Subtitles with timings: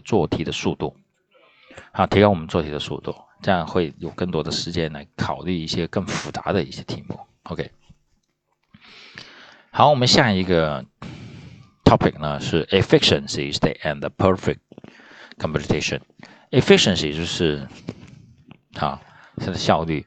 [0.00, 0.96] 做题的速度，
[1.92, 7.18] 好，提高我们做题的速度，这样会有更多的时间来考虑一些更复杂的一些题目。
[7.44, 7.70] OK，
[9.70, 10.84] 好，我们下一个
[11.84, 13.52] topic 呢是 efficiency
[13.82, 14.58] and perfect
[15.38, 16.00] computation。
[16.50, 17.66] efficiency 就是
[18.74, 19.00] 啊
[19.36, 20.06] 它的效率，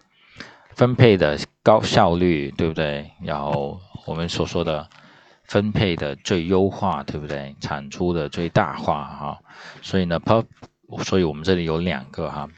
[0.72, 3.12] 分配的高效率，对不对？
[3.22, 4.90] 然后我们所说的。
[5.45, 7.57] 分配的最优化，对不对？
[7.61, 9.39] 产出的最大化，哈。
[9.83, 10.45] 所以呢，per，
[11.05, 12.49] 所以我们这里有两个哈，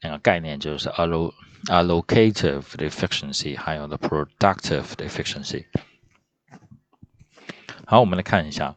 [0.00, 5.66] 两个概念就是 allocative efficiency，还有 the productive efficiency。
[7.86, 8.74] 好，我们来看一下，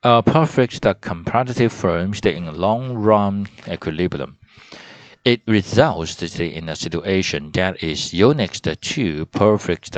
[0.00, 8.60] a perfect competitive firms in long run equilibrium。It results in a situation that is unique
[8.62, 9.90] to perfect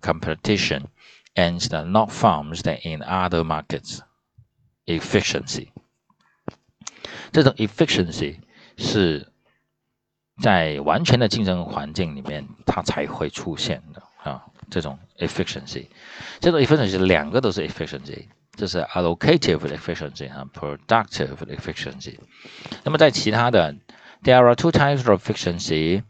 [0.00, 0.86] competition
[1.34, 4.00] and not found in other markets.
[4.86, 5.68] Efficiency，
[7.30, 8.40] 这种 efficiency
[8.76, 9.30] 是
[10.42, 14.42] 在完全的竞争环境里面它才会出现的啊。
[14.68, 15.86] 这种 efficiency，
[16.40, 22.18] 这种 efficiency 两个都是 efficiency，这是 allocative efficiency 和 productive efficiency。
[22.84, 23.74] 那么在其他的，
[24.22, 26.02] there are two types of efficiency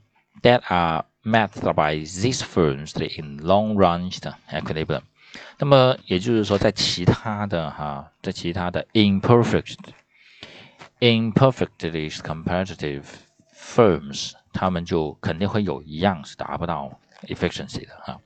[0.43, 4.11] that are met by these firms in long-run
[4.51, 5.03] equilibrium。
[5.59, 9.77] 那么也就是说，在其他的哈，在其他的 imperfect
[11.01, 13.05] imperfectly competitive
[13.55, 18.20] firms，他们就肯定会有一样是达不到 efficiency 的哈。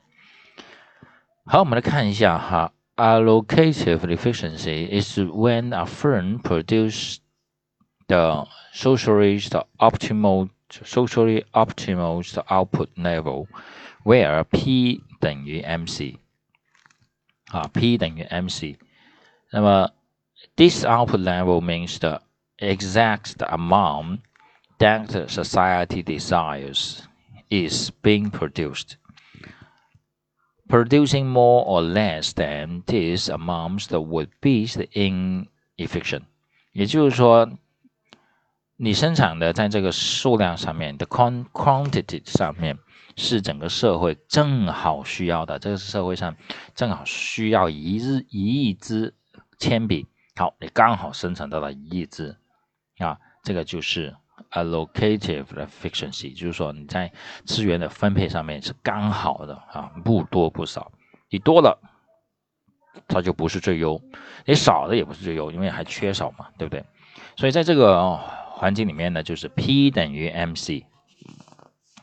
[1.44, 7.18] 好，我们来看一下哈，allocative efficiency is when a firm produces
[8.06, 13.46] the socially the optimal socially optimal output level
[14.04, 16.18] where P 等于 MC。
[17.50, 18.76] 啊，P 等于 MC。
[19.50, 19.90] 那么，
[20.56, 22.20] this output level means the
[22.58, 24.20] exact amount
[24.78, 27.00] that society desires
[27.50, 28.96] is being produced.
[30.68, 36.22] Producing more or less than this amount would be inefficient。
[36.72, 37.48] 也就是说，
[38.79, 42.77] 你生产的在这个数量上面的 quantity 上面。
[43.15, 46.37] 是整个社会正好需要的，这个是社会上
[46.73, 49.13] 正好需要一日一亿支
[49.57, 50.07] 铅笔，
[50.37, 52.37] 好，你刚好生产到了一亿支，
[52.99, 54.15] 啊，这个就是
[54.51, 57.11] allocative efficiency，就是说你在
[57.45, 60.89] 资源的分配上面是刚好的啊，不多不少，
[61.29, 61.77] 你多了
[63.05, 64.01] 它就不是最优，
[64.45, 66.85] 你少的也不是最优，因为还缺少嘛，对不对？
[67.35, 68.21] 所以在这个哦
[68.59, 70.83] 环境里面呢，就是 P 等于 MC。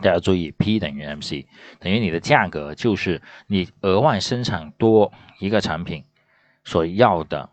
[0.00, 1.44] 大家注意，P 等于 MC，
[1.81, 6.05] 等于你的价格就是你额外生产多一个产品
[6.65, 7.50] 所要的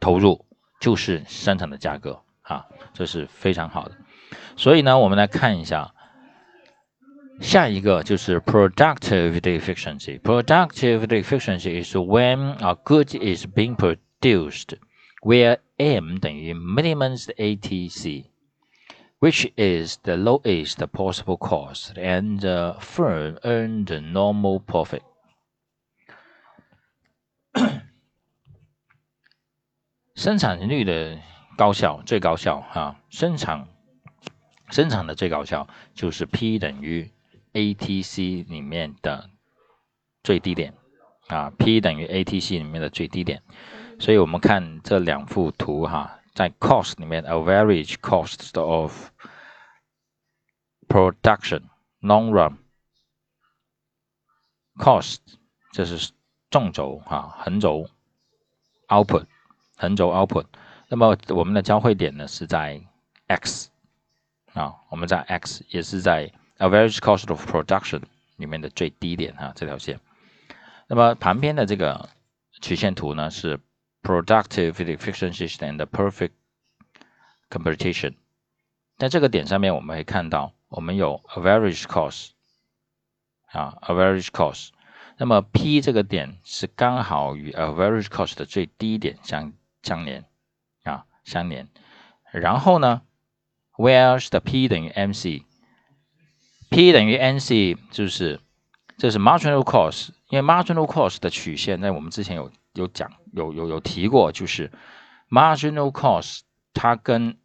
[0.00, 0.44] 投入，
[0.80, 3.96] 就是生产的价格啊，这是非常好的。
[4.56, 5.94] 所以呢，我们来看一下
[7.40, 10.20] 下一个就是 productive efficiency。
[10.20, 14.76] productive efficiency is when a good is being produced
[15.22, 18.24] where M 等于 minimum ATC。
[19.20, 25.00] which is the lowest possible cost, and the firm earned the normal profit.
[30.14, 31.18] 生产率的
[31.56, 33.66] 高效，最高效哈，生产
[34.68, 37.10] 生产的最高效就是 P 等于
[37.54, 39.30] ATC 里面的
[40.22, 40.74] 最低点
[41.28, 43.42] 啊，P 等于 ATC 里面的最低点，
[43.98, 46.20] 所以我们看这两幅图哈。
[46.34, 49.10] 在 cost 里面，average cost of
[50.88, 51.62] production
[52.00, 52.58] long run
[54.74, 55.18] cost
[55.70, 56.10] 这是
[56.50, 57.88] 纵轴哈，横轴
[58.88, 59.26] output
[59.76, 60.46] 横轴 output。
[60.88, 62.82] 那么我们的交汇点呢是在
[63.28, 63.70] x
[64.54, 68.02] 啊，我们在 x 也是在 average cost of production
[68.38, 70.00] 里面的最低点哈，这条线。
[70.88, 72.08] 那么旁边的这个
[72.60, 73.60] 曲线图呢是。
[74.03, 76.31] productive efficiency and perfect
[77.49, 78.15] computation。
[78.97, 82.29] 在这个点上面，我们会看到我们有 average cost
[83.51, 84.69] 啊，average cost。
[85.17, 89.53] 那么 P 这个点是刚好与 average cost 的最低点相
[89.83, 90.25] 相连
[90.83, 91.67] 啊，相连。
[92.31, 93.01] 然后呢，
[93.77, 98.39] where 的 P 等于 MC，P 等于 NC 就是
[98.97, 102.51] 这是 marginal cost，因为 marginal cost 的曲线在我们之前有。
[102.74, 104.70] 有讲有有有提过，就是
[105.30, 106.40] marginal cost
[106.72, 107.36] 它跟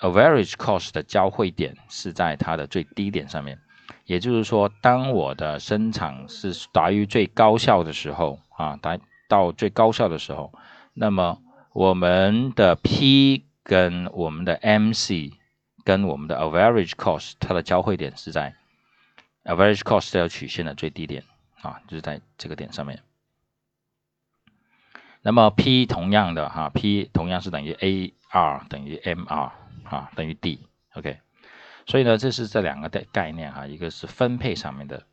[0.00, 3.58] average cost 的交汇点是在它的最低点上面，
[4.04, 8.98] 也就是说，当我的生产是达于最高效的时候啊，达
[9.28, 10.52] 到最高效的时候，
[10.92, 11.40] 那么
[11.72, 15.32] 我们的 P 跟我们的 MC
[15.84, 18.54] 跟我们的 average cost 它的交汇点是在
[19.44, 21.24] average cost 这条曲线的最低点
[21.62, 23.02] 啊，就是在这个点上面。
[25.26, 29.52] 那么 P 同样的哈，P 同样是等于 AR 等于 MR
[29.84, 31.18] 啊，等于 D，OK。
[31.86, 35.06] 所以呢，这是这两个的概念哈，一个是分配上面的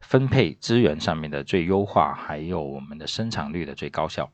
[0.00, 4.30] 分配资源上面的最优化，还有我们的生产率的最高效，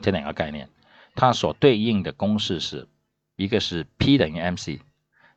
[0.00, 0.70] 这两个概念，
[1.16, 2.88] 它所对应的公式是
[3.34, 4.80] 一个是 P 等于 MC，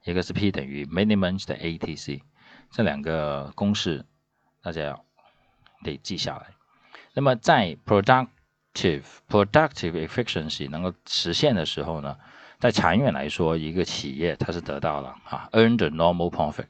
[0.03, 2.21] 一个是 P 等于 minimum 的 ATC，
[2.69, 4.05] 这两个公式
[4.61, 5.03] 大家要
[5.81, 6.53] 得记下来。
[7.13, 8.27] 那么在 product
[9.29, 12.17] productive efficiency 能够实现的时候呢，
[12.59, 16.67] 在长远来说，一个企业它是得到了啊 earned normal profit。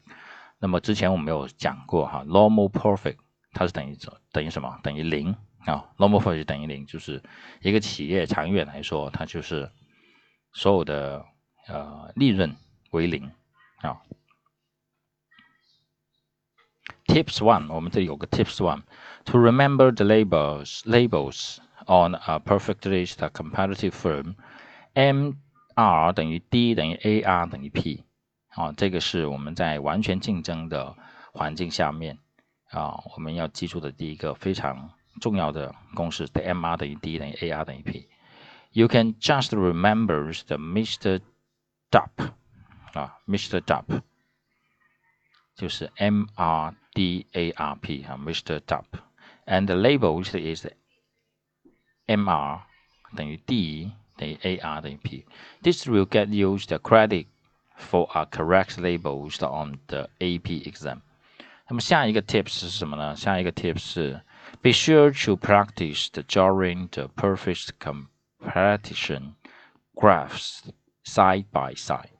[0.59, 3.17] 那么之前我们有讲过哈，normal profit
[3.51, 3.97] 它是等于
[4.31, 4.79] 等于什么？
[4.83, 7.21] 等于零啊，normal profit 等于零，就是
[7.61, 9.69] 一个企业长远来说，它就是
[10.53, 11.25] 所有的
[11.67, 12.55] 呃利润
[12.91, 13.31] 为零
[13.81, 14.01] 啊。
[17.05, 21.57] Tips one，我们这里有个 Tips one，to remember the labels labels。
[21.86, 24.34] on a perfectly competitive firm,
[24.94, 25.32] M
[25.74, 28.04] R 等于 D 等于 A R 等于 P，
[28.50, 30.94] 啊，这个是我们在完全竞争的
[31.32, 32.18] 环境下面
[32.70, 34.90] 啊，我们要记住的第一个非常
[35.20, 41.20] 重要的公式的 M R 等于 D 等于 A R 等于 P。You can just remember the Mr.
[41.90, 42.32] Dup
[42.94, 43.60] 啊，Mr.
[43.60, 44.02] Dup
[45.54, 48.60] 就是 M R D A R P 啊，Mr.
[48.60, 50.66] Dup，and the label is
[52.06, 52.60] MR
[53.16, 57.26] 等于 D 等于 AR 等于 P。This will get you the credit
[57.76, 61.00] for a correct labels on the AP exam。
[61.68, 63.16] 那么下一个 tips 是什么呢？
[63.16, 64.20] 下一个 tips 是
[64.60, 69.34] Be sure to practice the drawing the perfect competition
[69.94, 70.60] graphs
[71.04, 72.10] side by side。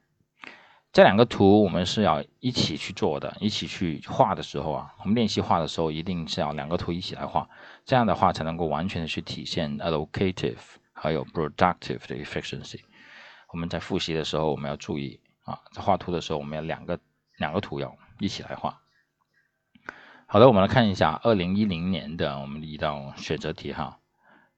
[0.98, 7.48] 这两个图我们是要一起去做的，一起去画的时候啊，我们练习画的时候一定是要两个图一起来画，
[7.86, 10.58] 这样的话才能够完全的去体现 allocative
[10.94, 12.80] 还有 productive 的 efficiency。
[13.54, 17.00] 我们在复习的时候，我们要注意啊，在画图的时候，我们要两个
[17.38, 18.82] 两个图要一起来画。
[20.26, 24.00] 好的，我们来看一下二零一零年的我们的一道选择题哈。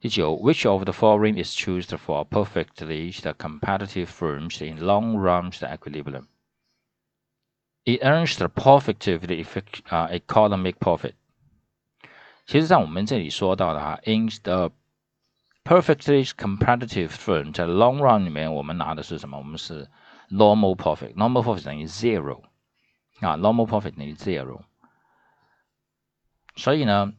[0.00, 6.26] 第九，Which of the following is chosen for perfectly the competitive firms in long run equilibrium?
[7.84, 11.14] It earns the positive the effect, uh, economic profit.
[12.46, 14.70] 其实，在我们这里说到的哈，in the
[15.64, 19.38] perfectly competitive firm 在 long run 里面，我们拿的是什么？
[19.38, 19.88] 我们是
[20.30, 22.42] normal profit。normal profit 等于 zero
[23.20, 24.60] 啊，normal profit 等于 zero。
[26.56, 27.12] 所以呢，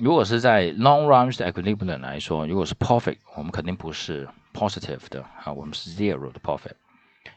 [0.00, 6.72] 如果是在 long run 的 equilibrium 来说，如果是 profit，我们肯定不是 positive 的啊，我们是 zero 的 profit。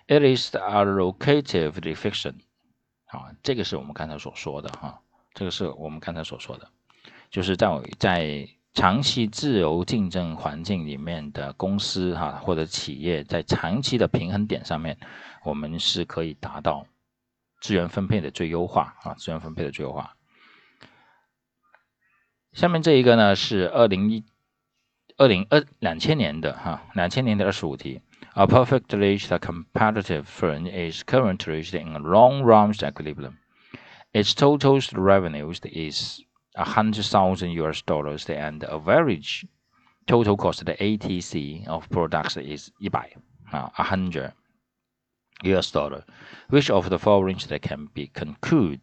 [0.07, 2.35] It is a allocative efficient
[3.07, 5.01] 啊，这个是我们刚才所说的哈，
[5.33, 6.69] 这个是我们刚才所说的，
[7.29, 7.67] 就是在
[7.99, 14.97] 在长期自由竞争环境里面的公司哈或者企业，在长期的平衡点上面，
[15.43, 16.85] 我们是可以达到
[17.59, 20.15] 资源分配的最优化啊，资源分配的最优化。
[22.52, 24.24] 下面这一个呢是二零一
[25.16, 28.00] 二零二两千年的哈，两千年的二十五题。
[28.34, 33.38] A perfectly competitive firm is currently in a long-run equilibrium.
[34.12, 36.20] Its total revenues is
[36.54, 39.44] a hundred thousand US dollars, and the average
[40.06, 43.10] total cost the ATC of products is 一百
[43.50, 44.32] 啊，a hundred
[45.42, 46.04] US dollar.
[46.48, 48.82] Which of the following that can be concluded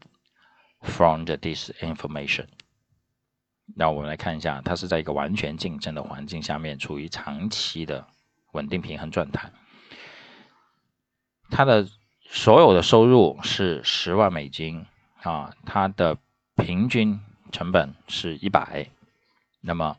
[0.81, 2.47] from this information?
[3.76, 8.06] 那我们来看一下，它是在一个完全竞争的环境下面，处于长期的
[8.52, 9.50] 稳定平衡状态。
[11.50, 11.88] 它的
[12.22, 14.86] 所有的收入是十万美金
[15.22, 16.18] 啊，它的
[16.56, 17.20] 平均
[17.52, 18.88] 成本是一百。
[19.60, 19.96] 那么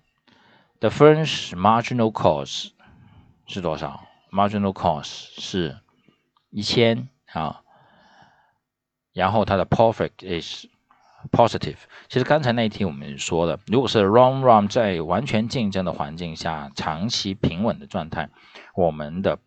[0.79, 2.71] ，the first marginal cost
[3.47, 5.79] 是多少？marginal cost 是
[6.49, 7.61] 一千啊。
[9.13, 10.65] 然后它的 profit is
[11.31, 11.77] Positive，
[12.09, 18.29] 其实刚才那一题我们说了，如果是 long run 在完全竞争的环境下，长期平稳的状态，
[18.75, 19.39] 我们的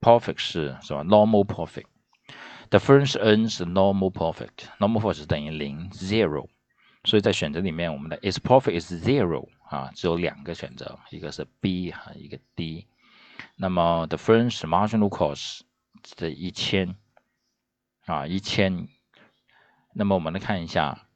[0.00, 1.86] profit 是什么？normal profit。
[2.70, 4.50] The firm earns normal profit。
[4.78, 6.46] normal profit 是等于零 zero。
[7.04, 12.86] 所以在选择里面，我们的 its profit is zero 啊，只有两个选择，一个是 B 哈，一个 D。
[13.56, 15.62] 那么 the firm's marginal cost
[16.16, 16.94] 是一千
[18.06, 18.86] 啊，一千。
[19.94, 21.07] 那么我们来看一下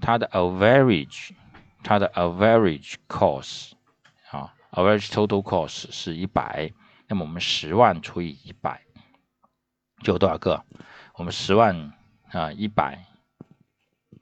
[0.00, 1.30] 它的 average，
[1.82, 3.72] 它的 average cost
[4.30, 6.72] 啊 average total cost 是一百，
[7.08, 8.82] 那么我们十万除以一百
[10.02, 10.64] 就有多少个？
[11.14, 11.92] 我们十万
[12.30, 13.04] 啊一百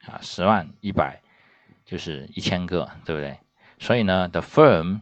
[0.07, 1.23] 啊十万一百
[1.85, 3.39] 就是一千个，对不对？
[3.79, 5.01] 所以呢，the firm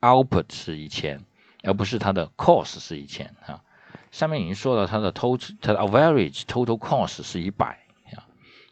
[0.00, 1.24] output 是一千，
[1.62, 3.62] 而不是它的 cost 是一千啊。
[4.10, 7.86] 上面已经说了，它的 total 它的 average total cost 是一百，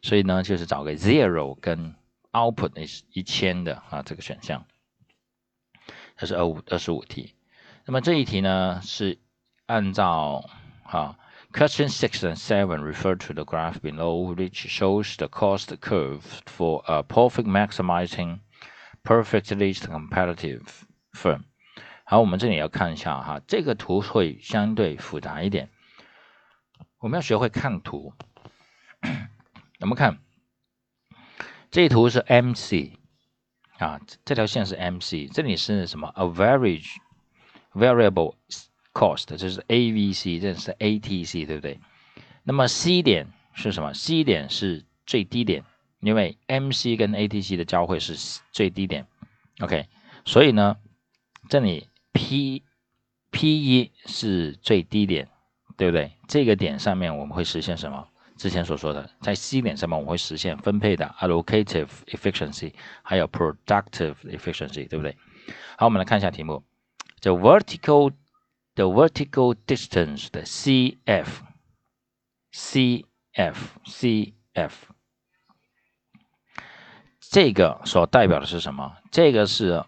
[0.02, 1.94] 所以呢，就是找个 zero 跟
[2.32, 4.64] output 是一千的啊这个选项。
[6.16, 7.34] 这是二五二十五题。
[7.86, 9.18] 那么这一题呢，是
[9.66, 10.44] 按照
[10.84, 11.18] 啊
[11.52, 17.02] ，question six and seven refer to the graph below, which shows the cost curve for a
[17.02, 18.40] perfect maximizing
[19.02, 20.62] perfectly competitive
[21.12, 21.44] firm。
[22.04, 25.70] 好，我们这里要看一下哈，这个图会相对复杂一点，
[26.98, 28.12] 我们要学会看图。
[29.80, 30.18] 我们看
[31.70, 32.98] 这图是 MC。
[33.78, 36.96] 啊，这条线是 MC，这里是什么？Average
[37.72, 38.34] variable
[38.92, 41.80] cost，这是 AVC，这是 ATC，对不对？
[42.42, 45.64] 那么 C 点是什么？C 点是最低点，
[46.00, 49.06] 因为 MC 跟 ATC 的交汇是最低点。
[49.60, 49.88] OK，
[50.26, 50.76] 所以呢，
[51.48, 52.62] 这里 P
[53.30, 55.30] P 一是最低点，
[55.78, 56.12] 对不对？
[56.28, 58.08] 这个点上面我们会实现什么？
[58.40, 65.14] 之前所说的，在 C 点上面我们会实现分配的 allocative efficiency，还有 productive efficiency，对不对？
[65.76, 66.64] 好，我们来看一下题目
[67.20, 68.10] ，the vertical
[68.74, 71.26] the vertical distance 的 CF
[72.54, 73.54] CF
[73.84, 74.72] CF
[77.20, 78.96] 这个所代表的是什么？
[79.10, 79.84] 这个是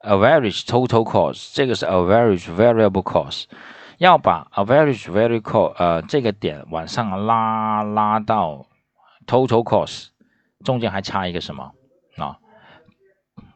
[0.00, 3.44] average total cost，这个是 average variable cost。
[3.97, 8.65] 要把 average very cost 呃这个点往上拉拉到
[9.27, 10.07] total cost，
[10.63, 11.73] 中间还差一个什么
[12.17, 12.37] 啊？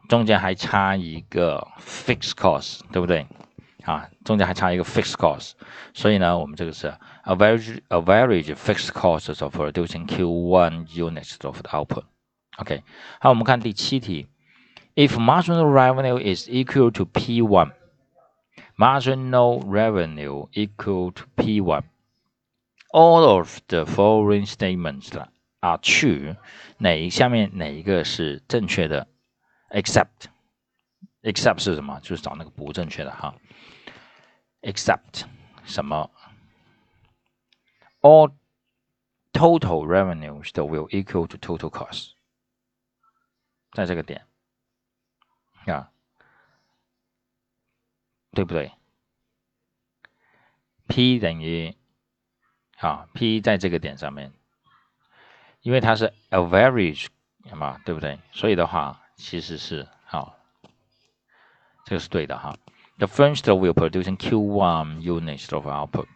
[0.08, 3.26] 中间还差一个 fixed cost，对不对？
[3.84, 5.52] 啊，中间还差一个 fixed cost，
[5.92, 6.94] 所以呢，我们这个是
[7.24, 12.82] average average fixed cost of producing Q1 units of the output。OK，
[13.20, 14.28] 好，我们看第七题，
[14.94, 17.72] if marginal revenue is equal to P1。
[18.78, 21.84] marginal revenue equal to P1.
[22.92, 25.10] All of the following statements
[25.60, 26.36] are true.
[26.78, 29.08] 哪一下面哪一个是正确的？
[29.70, 30.26] Except
[31.22, 31.98] except 是什么？
[32.00, 33.34] 就是找那个不正确的哈。
[34.62, 35.24] Except
[35.64, 36.10] 什么？
[38.00, 38.32] All
[39.32, 42.12] total revenues that will equal to total cost，
[43.72, 44.26] 在这个点
[45.66, 45.90] 啊。
[48.39, 48.71] 对不对
[50.87, 51.75] ？P 等于
[52.77, 54.31] 啊，P 在这个点上面，
[55.59, 57.07] 因为它是 average
[57.51, 58.17] 嘛，对不对？
[58.31, 60.37] 所以的话，其实是好，
[61.83, 62.55] 这个是对的哈。
[62.97, 66.07] The first will producing Q1 units of output，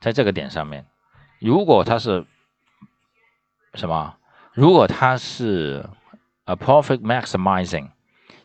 [0.00, 0.86] 在这个点上面，
[1.40, 2.26] 如果它是
[3.74, 4.16] 什么？
[4.54, 5.86] 如果它是
[6.44, 7.90] a profit maximizing。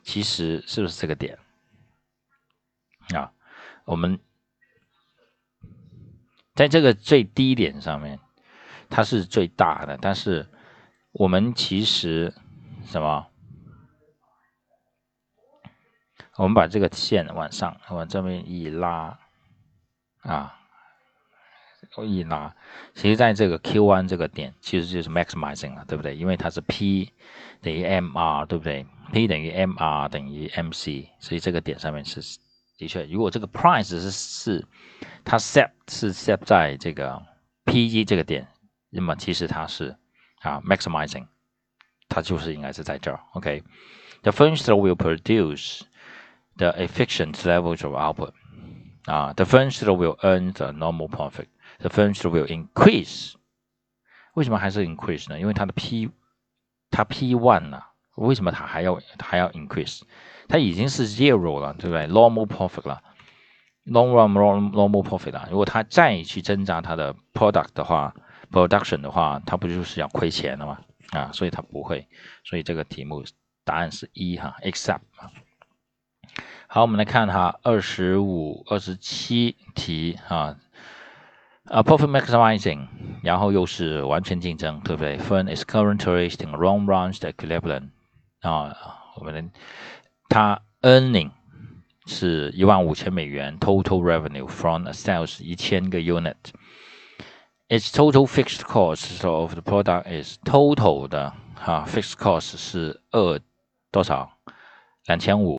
[0.10, 1.38] 其实是不是这个点
[3.13, 3.32] 啊？
[3.86, 4.20] 我们
[6.56, 8.20] 在这个最低点上面，
[8.89, 10.50] 它是最大的，但是
[11.12, 12.34] 我们其实
[12.86, 13.28] 什么？
[16.38, 19.20] 我们把这个线往上往这边一拉
[20.22, 20.59] 啊，
[21.91, 22.53] 所以呢，
[22.93, 26.15] 其实在这个 Q one 这个点，其实就是 maximizing 了，对不对？
[26.15, 27.12] 因为它是 P
[27.62, 32.22] 等于 MR，对不对？P 等于 MR 等于 MC，所以这个点上面是
[32.77, 34.65] 的确，如果这个 price 是是
[35.25, 37.22] 它 set 是 set 在这个
[37.65, 38.48] P 一这个点，
[38.89, 39.98] 那么其实它是
[40.41, 41.25] 啊 maximizing，
[42.08, 43.19] 它就是应该是在这儿。
[43.34, 45.81] OK，the furniture will produce
[46.55, 48.31] the efficient levels of output，
[49.06, 53.34] 啊，the furniture will earn the normal profit，the furniture will increase，
[54.34, 55.39] 为什么还是 increase 呢？
[55.39, 56.10] 因为它的 P
[56.91, 57.88] 它 P one 啊？
[58.15, 60.01] 为什么它还要还要 increase？
[60.48, 63.01] 它已经是 zero 了，对不对？normal profit 了
[63.86, 65.48] ，long run normal profit 了。
[65.50, 68.13] 如果它再去增加它的 product 的话
[68.51, 70.79] ，production 的话，它不就是要亏钱了吗？
[71.12, 72.08] 啊，所以它不会。
[72.44, 73.24] 所以这个题目
[73.63, 75.00] 答案是一哈，except
[76.67, 80.55] 好，我们来看哈，二十五、二十七题哈。
[81.65, 82.88] 啊，profit maximizing，
[83.21, 87.89] 然后又是完全竞争，对不对？Firm is currently in long run equilibrium。
[88.41, 88.75] 啊，
[89.17, 89.51] 我们
[90.29, 91.31] 它 earning
[92.07, 96.36] 是一万五千美元，total revenue from a sales 一千个 unit。
[97.67, 103.39] Its total fixed cost of the product is total 的哈，fixed cost 是二
[103.91, 104.31] 多少？
[105.05, 105.57] 两千五。